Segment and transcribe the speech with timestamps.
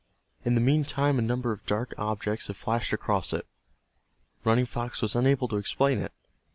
[0.43, 3.45] In the meantime a number of dark objects had flashed across it.
[4.43, 6.11] Running Fox was unable to explain it.